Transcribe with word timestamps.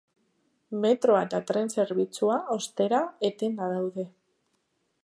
Metroa 0.85 1.19
eta 1.27 1.41
tren 1.51 1.69
zerbitzua, 1.75 2.39
ostera, 2.57 3.03
etenda 3.31 3.71
daude. 3.77 4.09